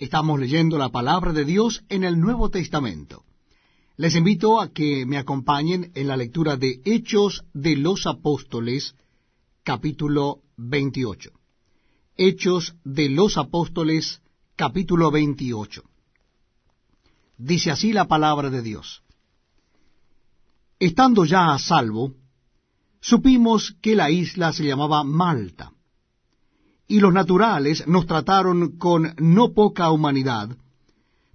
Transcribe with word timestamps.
Estamos 0.00 0.40
leyendo 0.40 0.78
la 0.78 0.88
palabra 0.88 1.34
de 1.34 1.44
Dios 1.44 1.84
en 1.90 2.04
el 2.04 2.18
Nuevo 2.18 2.48
Testamento. 2.48 3.22
Les 3.98 4.16
invito 4.16 4.58
a 4.58 4.72
que 4.72 5.04
me 5.04 5.18
acompañen 5.18 5.92
en 5.94 6.08
la 6.08 6.16
lectura 6.16 6.56
de 6.56 6.80
Hechos 6.86 7.44
de 7.52 7.76
los 7.76 8.06
Apóstoles, 8.06 8.94
capítulo 9.62 10.40
28. 10.56 11.30
Hechos 12.16 12.76
de 12.82 13.10
los 13.10 13.36
Apóstoles, 13.36 14.22
capítulo 14.56 15.10
28. 15.10 15.82
Dice 17.36 17.70
así 17.70 17.92
la 17.92 18.08
palabra 18.08 18.48
de 18.48 18.62
Dios. 18.62 19.02
Estando 20.78 21.26
ya 21.26 21.52
a 21.52 21.58
salvo, 21.58 22.14
supimos 23.02 23.76
que 23.82 23.94
la 23.94 24.10
isla 24.10 24.54
se 24.54 24.64
llamaba 24.64 25.04
Malta 25.04 25.74
y 26.90 26.98
los 26.98 27.14
naturales 27.14 27.86
nos 27.86 28.04
trataron 28.06 28.76
con 28.76 29.14
no 29.18 29.52
poca 29.52 29.92
humanidad, 29.92 30.56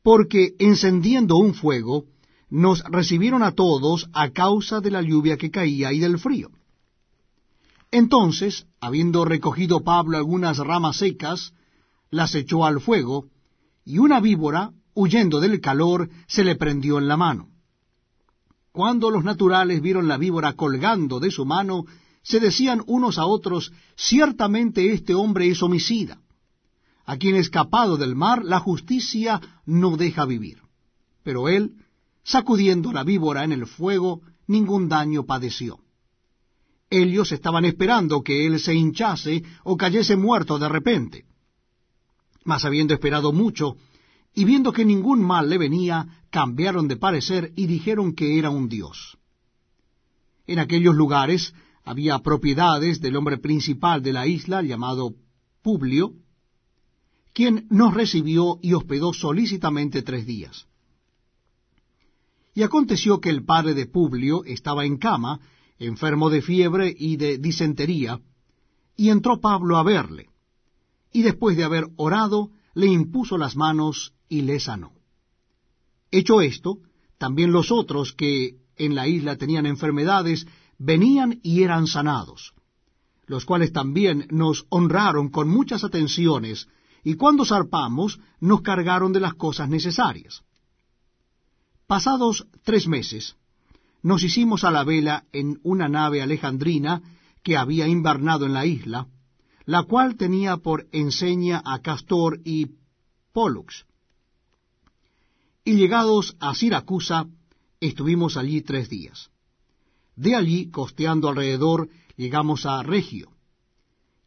porque 0.00 0.54
encendiendo 0.60 1.38
un 1.38 1.54
fuego, 1.54 2.04
nos 2.50 2.84
recibieron 2.84 3.42
a 3.42 3.50
todos 3.50 4.08
a 4.12 4.30
causa 4.30 4.80
de 4.80 4.92
la 4.92 5.02
lluvia 5.02 5.36
que 5.36 5.50
caía 5.50 5.92
y 5.92 5.98
del 5.98 6.20
frío. 6.20 6.50
Entonces, 7.90 8.68
habiendo 8.80 9.24
recogido 9.24 9.80
Pablo 9.80 10.18
algunas 10.18 10.58
ramas 10.58 10.98
secas, 10.98 11.52
las 12.10 12.36
echó 12.36 12.64
al 12.64 12.80
fuego, 12.80 13.26
y 13.84 13.98
una 13.98 14.20
víbora, 14.20 14.70
huyendo 14.94 15.40
del 15.40 15.60
calor, 15.60 16.10
se 16.28 16.44
le 16.44 16.54
prendió 16.54 16.98
en 16.98 17.08
la 17.08 17.16
mano. 17.16 17.48
Cuando 18.70 19.10
los 19.10 19.24
naturales 19.24 19.82
vieron 19.82 20.06
la 20.06 20.16
víbora 20.16 20.52
colgando 20.52 21.18
de 21.18 21.32
su 21.32 21.44
mano, 21.44 21.86
se 22.22 22.40
decían 22.40 22.82
unos 22.86 23.18
a 23.18 23.26
otros, 23.26 23.72
ciertamente 23.96 24.92
este 24.92 25.14
hombre 25.14 25.48
es 25.48 25.62
homicida, 25.62 26.20
a 27.06 27.16
quien 27.16 27.36
escapado 27.36 27.96
del 27.96 28.14
mar 28.14 28.44
la 28.44 28.60
justicia 28.60 29.40
no 29.66 29.96
deja 29.96 30.26
vivir. 30.26 30.58
Pero 31.22 31.48
él, 31.48 31.74
sacudiendo 32.22 32.92
la 32.92 33.04
víbora 33.04 33.44
en 33.44 33.52
el 33.52 33.66
fuego, 33.66 34.22
ningún 34.46 34.88
daño 34.88 35.24
padeció. 35.24 35.80
Ellos 36.90 37.30
estaban 37.32 37.64
esperando 37.64 38.22
que 38.22 38.46
él 38.46 38.58
se 38.58 38.74
hinchase 38.74 39.44
o 39.62 39.76
cayese 39.76 40.16
muerto 40.16 40.58
de 40.58 40.68
repente. 40.68 41.24
Mas 42.44 42.64
habiendo 42.64 42.94
esperado 42.94 43.32
mucho, 43.32 43.76
y 44.34 44.44
viendo 44.44 44.72
que 44.72 44.84
ningún 44.84 45.22
mal 45.22 45.48
le 45.48 45.58
venía, 45.58 46.22
cambiaron 46.30 46.88
de 46.88 46.96
parecer 46.96 47.52
y 47.56 47.66
dijeron 47.66 48.14
que 48.14 48.38
era 48.38 48.50
un 48.50 48.68
dios. 48.68 49.18
En 50.46 50.58
aquellos 50.58 50.94
lugares 50.94 51.54
había 51.90 52.20
propiedades 52.20 53.00
del 53.00 53.16
hombre 53.16 53.38
principal 53.38 54.00
de 54.00 54.12
la 54.12 54.24
isla, 54.24 54.62
llamado 54.62 55.14
Publio, 55.60 56.14
quien 57.32 57.66
nos 57.68 57.94
recibió 57.94 58.60
y 58.62 58.74
hospedó 58.74 59.12
solícitamente 59.12 60.02
tres 60.02 60.24
días. 60.24 60.68
Y 62.54 62.62
aconteció 62.62 63.20
que 63.20 63.30
el 63.30 63.44
padre 63.44 63.74
de 63.74 63.86
Publio 63.86 64.44
estaba 64.44 64.84
en 64.84 64.98
cama, 64.98 65.40
enfermo 65.80 66.30
de 66.30 66.42
fiebre 66.42 66.94
y 66.96 67.16
de 67.16 67.38
disentería, 67.38 68.20
y 68.96 69.08
entró 69.08 69.40
Pablo 69.40 69.76
a 69.76 69.82
verle, 69.82 70.28
y 71.12 71.22
después 71.22 71.56
de 71.56 71.64
haber 71.64 71.88
orado, 71.96 72.50
le 72.74 72.86
impuso 72.86 73.36
las 73.36 73.56
manos 73.56 74.14
y 74.28 74.42
le 74.42 74.60
sanó. 74.60 74.92
Hecho 76.12 76.40
esto, 76.40 76.78
también 77.18 77.50
los 77.50 77.72
otros 77.72 78.12
que 78.12 78.58
en 78.76 78.94
la 78.94 79.08
isla 79.08 79.36
tenían 79.36 79.66
enfermedades 79.66 80.46
venían 80.80 81.38
y 81.42 81.62
eran 81.62 81.86
sanados, 81.86 82.54
los 83.26 83.44
cuales 83.44 83.72
también 83.72 84.26
nos 84.30 84.66
honraron 84.70 85.28
con 85.28 85.48
muchas 85.48 85.84
atenciones, 85.84 86.68
y 87.04 87.14
cuando 87.14 87.44
zarpamos 87.44 88.18
nos 88.40 88.62
cargaron 88.62 89.12
de 89.12 89.20
las 89.20 89.34
cosas 89.34 89.68
necesarias. 89.68 90.42
Pasados 91.86 92.46
tres 92.64 92.88
meses, 92.88 93.36
nos 94.02 94.22
hicimos 94.22 94.64
a 94.64 94.70
la 94.70 94.82
vela 94.82 95.24
en 95.32 95.60
una 95.62 95.88
nave 95.88 96.22
alejandrina 96.22 97.02
que 97.42 97.58
había 97.58 97.86
invernado 97.86 98.46
en 98.46 98.54
la 98.54 98.64
isla, 98.64 99.06
la 99.66 99.82
cual 99.82 100.16
tenía 100.16 100.56
por 100.56 100.88
enseña 100.92 101.62
a 101.64 101.80
Castor 101.80 102.40
y 102.44 102.70
Pólux. 103.32 103.84
Y 105.62 105.74
llegados 105.74 106.36
a 106.40 106.54
Siracusa, 106.54 107.26
estuvimos 107.80 108.38
allí 108.38 108.62
tres 108.62 108.88
días. 108.88 109.30
De 110.20 110.36
allí, 110.36 110.70
costeando 110.70 111.30
alrededor, 111.30 111.88
llegamos 112.14 112.66
a 112.66 112.82
Regio. 112.82 113.30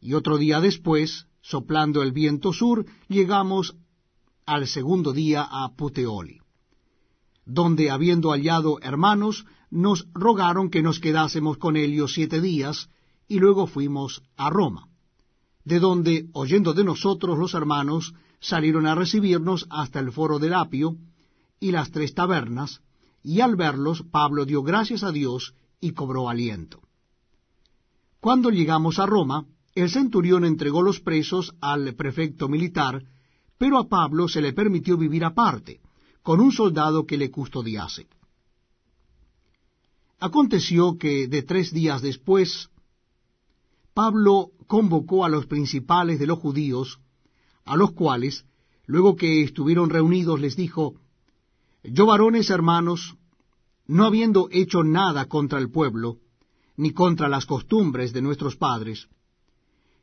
Y 0.00 0.14
otro 0.14 0.38
día 0.38 0.60
después, 0.60 1.28
soplando 1.40 2.02
el 2.02 2.10
viento 2.10 2.52
sur, 2.52 2.84
llegamos 3.06 3.76
al 4.44 4.66
segundo 4.66 5.12
día 5.12 5.46
a 5.48 5.72
Puteoli, 5.76 6.40
donde, 7.46 7.92
habiendo 7.92 8.32
hallado 8.32 8.80
hermanos, 8.82 9.46
nos 9.70 10.08
rogaron 10.14 10.68
que 10.68 10.82
nos 10.82 10.98
quedásemos 10.98 11.58
con 11.58 11.76
ellos 11.76 12.12
siete 12.12 12.40
días, 12.40 12.88
y 13.28 13.38
luego 13.38 13.68
fuimos 13.68 14.24
a 14.36 14.50
Roma, 14.50 14.88
de 15.64 15.78
donde, 15.78 16.26
oyendo 16.32 16.74
de 16.74 16.82
nosotros 16.82 17.38
los 17.38 17.54
hermanos, 17.54 18.14
salieron 18.40 18.88
a 18.88 18.96
recibirnos 18.96 19.68
hasta 19.70 20.00
el 20.00 20.10
foro 20.10 20.40
del 20.40 20.54
Apio 20.54 20.96
y 21.60 21.70
las 21.70 21.92
tres 21.92 22.14
tabernas, 22.14 22.80
y 23.22 23.42
al 23.42 23.54
verlos 23.54 24.02
Pablo 24.10 24.44
dio 24.44 24.64
gracias 24.64 25.04
a 25.04 25.12
Dios 25.12 25.54
y 25.84 25.92
cobró 25.92 26.30
aliento. 26.30 26.80
Cuando 28.18 28.48
llegamos 28.48 28.98
a 28.98 29.04
Roma, 29.04 29.44
el 29.74 29.90
centurión 29.90 30.46
entregó 30.46 30.80
los 30.80 31.00
presos 31.00 31.54
al 31.60 31.94
prefecto 31.94 32.48
militar, 32.48 33.04
pero 33.58 33.76
a 33.78 33.86
Pablo 33.86 34.26
se 34.26 34.40
le 34.40 34.54
permitió 34.54 34.96
vivir 34.96 35.26
aparte, 35.26 35.82
con 36.22 36.40
un 36.40 36.52
soldado 36.52 37.04
que 37.04 37.18
le 37.18 37.30
custodiase. 37.30 38.06
Aconteció 40.20 40.96
que 40.96 41.28
de 41.28 41.42
tres 41.42 41.70
días 41.70 42.00
después, 42.00 42.70
Pablo 43.92 44.52
convocó 44.66 45.26
a 45.26 45.28
los 45.28 45.44
principales 45.44 46.18
de 46.18 46.26
los 46.26 46.38
judíos, 46.38 46.98
a 47.66 47.76
los 47.76 47.92
cuales, 47.92 48.46
luego 48.86 49.16
que 49.16 49.42
estuvieron 49.42 49.90
reunidos, 49.90 50.40
les 50.40 50.56
dijo, 50.56 50.94
Yo 51.82 52.06
varones 52.06 52.48
hermanos, 52.48 53.16
no 53.86 54.04
habiendo 54.04 54.48
hecho 54.50 54.82
nada 54.82 55.26
contra 55.26 55.58
el 55.58 55.70
pueblo, 55.70 56.18
ni 56.76 56.92
contra 56.92 57.28
las 57.28 57.46
costumbres 57.46 58.12
de 58.12 58.22
nuestros 58.22 58.56
padres, 58.56 59.08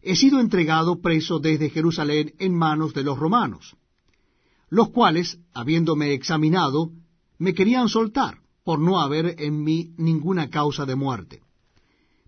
he 0.01 0.15
sido 0.15 0.39
entregado 0.39 1.01
preso 1.01 1.39
desde 1.39 1.69
Jerusalén 1.69 2.33
en 2.39 2.55
manos 2.55 2.93
de 2.93 3.03
los 3.03 3.17
romanos, 3.17 3.75
los 4.69 4.89
cuales, 4.89 5.39
habiéndome 5.53 6.13
examinado, 6.13 6.91
me 7.37 7.53
querían 7.53 7.89
soltar, 7.89 8.39
por 8.63 8.79
no 8.79 9.01
haber 9.01 9.41
en 9.41 9.63
mí 9.63 9.93
ninguna 9.97 10.49
causa 10.49 10.85
de 10.85 10.95
muerte. 10.95 11.41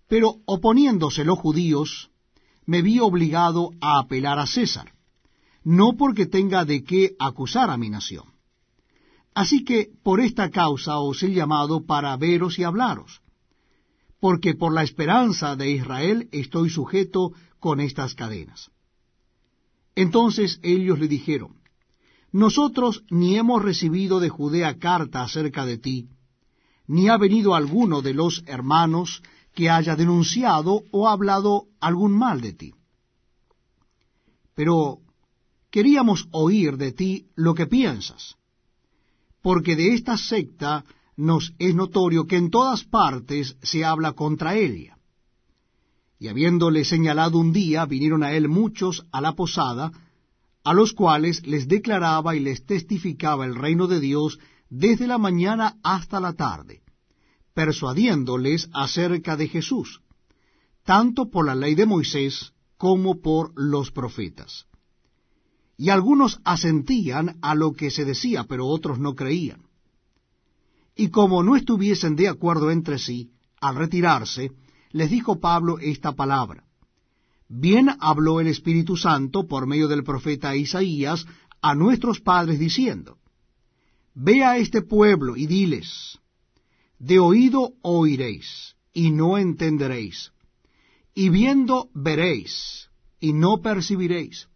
Pero 0.08 0.36
oponiéndose 0.44 1.24
los 1.24 1.38
judíos, 1.38 2.10
me 2.66 2.82
vi 2.82 2.98
obligado 2.98 3.70
a 3.80 4.00
apelar 4.00 4.38
a 4.38 4.46
César, 4.46 4.92
no 5.62 5.96
porque 5.96 6.26
tenga 6.26 6.64
de 6.64 6.84
qué 6.84 7.14
acusar 7.18 7.70
a 7.70 7.76
mi 7.76 7.88
nación 7.88 8.33
Así 9.34 9.64
que 9.64 9.90
por 10.04 10.20
esta 10.20 10.50
causa 10.50 10.98
os 10.98 11.22
he 11.24 11.32
llamado 11.32 11.84
para 11.84 12.16
veros 12.16 12.58
y 12.58 12.62
hablaros, 12.62 13.20
porque 14.20 14.54
por 14.54 14.72
la 14.72 14.84
esperanza 14.84 15.56
de 15.56 15.70
Israel 15.70 16.28
estoy 16.30 16.70
sujeto 16.70 17.32
con 17.58 17.80
estas 17.80 18.14
cadenas. 18.14 18.70
Entonces 19.96 20.60
ellos 20.62 21.00
le 21.00 21.08
dijeron, 21.08 21.56
Nosotros 22.30 23.02
ni 23.10 23.36
hemos 23.36 23.60
recibido 23.62 24.20
de 24.20 24.28
Judea 24.28 24.78
carta 24.78 25.22
acerca 25.22 25.66
de 25.66 25.78
ti, 25.78 26.08
ni 26.86 27.08
ha 27.08 27.16
venido 27.16 27.56
alguno 27.56 28.02
de 28.02 28.14
los 28.14 28.44
hermanos 28.46 29.20
que 29.52 29.68
haya 29.68 29.96
denunciado 29.96 30.82
o 30.92 31.08
hablado 31.08 31.66
algún 31.80 32.12
mal 32.16 32.40
de 32.40 32.52
ti. 32.52 32.74
Pero 34.54 34.98
queríamos 35.70 36.28
oír 36.30 36.76
de 36.76 36.92
ti 36.92 37.26
lo 37.34 37.54
que 37.54 37.66
piensas 37.66 38.36
porque 39.44 39.76
de 39.76 39.92
esta 39.92 40.16
secta 40.16 40.86
nos 41.18 41.52
es 41.58 41.74
notorio 41.74 42.26
que 42.26 42.36
en 42.36 42.48
todas 42.48 42.82
partes 42.84 43.58
se 43.62 43.84
habla 43.84 44.12
contra 44.12 44.56
ella. 44.56 44.96
Y 46.18 46.28
habiéndole 46.28 46.86
señalado 46.86 47.38
un 47.38 47.52
día, 47.52 47.84
vinieron 47.84 48.22
a 48.22 48.32
él 48.32 48.48
muchos 48.48 49.04
a 49.12 49.20
la 49.20 49.34
posada, 49.34 49.92
a 50.64 50.72
los 50.72 50.94
cuales 50.94 51.46
les 51.46 51.68
declaraba 51.68 52.34
y 52.34 52.40
les 52.40 52.64
testificaba 52.64 53.44
el 53.44 53.54
reino 53.54 53.86
de 53.86 54.00
Dios 54.00 54.38
desde 54.70 55.06
la 55.06 55.18
mañana 55.18 55.76
hasta 55.82 56.20
la 56.20 56.32
tarde, 56.32 56.80
persuadiéndoles 57.52 58.70
acerca 58.72 59.36
de 59.36 59.48
Jesús, 59.48 60.00
tanto 60.84 61.28
por 61.30 61.44
la 61.44 61.54
ley 61.54 61.74
de 61.74 61.84
Moisés 61.84 62.54
como 62.78 63.20
por 63.20 63.52
los 63.56 63.90
profetas 63.90 64.66
y 65.76 65.90
algunos 65.90 66.40
asentían 66.44 67.36
a 67.42 67.54
lo 67.54 67.72
que 67.72 67.90
se 67.90 68.04
decía, 68.04 68.44
pero 68.44 68.66
otros 68.66 68.98
no 68.98 69.14
creían. 69.14 69.62
Y 70.96 71.08
como 71.08 71.42
no 71.42 71.56
estuviesen 71.56 72.14
de 72.14 72.28
acuerdo 72.28 72.70
entre 72.70 72.98
sí, 72.98 73.32
al 73.60 73.76
retirarse, 73.76 74.52
les 74.90 75.10
dijo 75.10 75.40
Pablo 75.40 75.78
esta 75.80 76.12
palabra. 76.12 76.64
Bien 77.48 77.90
habló 78.00 78.40
el 78.40 78.46
Espíritu 78.46 78.96
Santo 78.96 79.46
por 79.46 79.66
medio 79.66 79.88
del 79.88 80.04
profeta 80.04 80.54
Isaías 80.54 81.26
a 81.60 81.74
nuestros 81.74 82.20
padres 82.20 82.58
diciendo, 82.58 83.18
Ve 84.14 84.44
a 84.44 84.56
este 84.58 84.82
pueblo 84.82 85.36
y 85.36 85.46
diles, 85.46 86.20
de 86.98 87.18
oído 87.18 87.72
oiréis, 87.82 88.76
y 88.92 89.10
no 89.10 89.38
entenderéis, 89.38 90.32
y 91.14 91.28
viendo 91.28 91.88
veréis, 91.94 92.88
y 93.18 93.32
no 93.32 93.60
percibiréis, 93.60 94.48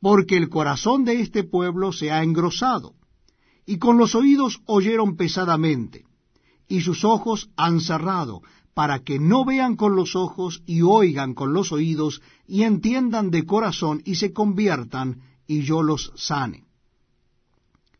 porque 0.00 0.36
el 0.36 0.48
corazón 0.48 1.04
de 1.04 1.20
este 1.20 1.44
pueblo 1.44 1.92
se 1.92 2.10
ha 2.10 2.22
engrosado, 2.22 2.94
y 3.64 3.78
con 3.78 3.98
los 3.98 4.14
oídos 4.14 4.60
oyeron 4.66 5.16
pesadamente, 5.16 6.04
y 6.68 6.80
sus 6.80 7.04
ojos 7.04 7.50
han 7.56 7.80
cerrado, 7.80 8.42
para 8.74 9.00
que 9.00 9.18
no 9.18 9.44
vean 9.44 9.74
con 9.74 9.96
los 9.96 10.14
ojos 10.14 10.62
y 10.66 10.82
oigan 10.82 11.34
con 11.34 11.54
los 11.54 11.72
oídos, 11.72 12.20
y 12.46 12.62
entiendan 12.62 13.30
de 13.30 13.46
corazón 13.46 14.02
y 14.04 14.16
se 14.16 14.32
conviertan, 14.32 15.22
y 15.46 15.62
yo 15.62 15.82
los 15.82 16.12
sane. 16.16 16.64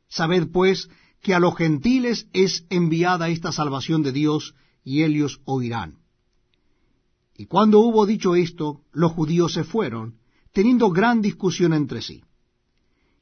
Sabed 0.09 0.49
pues 0.53 0.91
que 1.23 1.35
a 1.35 1.41
los 1.41 1.57
gentiles 1.57 2.29
es 2.33 2.67
enviada 2.71 3.29
esta 3.29 3.53
salvación 3.53 4.03
de 4.03 4.13
Dios, 4.13 4.55
y 4.85 5.03
ellos 5.03 5.41
oirán. 5.45 5.99
Y 7.37 7.47
cuando 7.47 7.81
hubo 7.81 8.07
dicho 8.07 8.35
esto, 8.35 8.83
los 8.93 9.13
judíos 9.13 9.53
se 9.53 9.65
fueron, 9.65 10.19
teniendo 10.57 10.89
gran 10.89 11.21
discusión 11.21 11.75
entre 11.75 12.01
sí. 12.01 12.25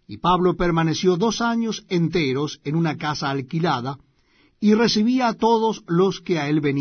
Y 0.07 0.19
Pablo 0.19 0.55
permaneció 0.57 1.17
dos 1.17 1.41
años 1.41 1.85
enteros 1.89 2.61
en 2.63 2.77
una 2.77 2.97
casa 2.97 3.29
alquilada, 3.29 3.99
y 4.61 4.75
recibía 4.75 5.27
a 5.27 5.35
todos 5.35 5.83
los 5.89 6.21
que 6.21 6.39
a 6.39 6.49
él 6.49 6.61
venían. 6.61 6.73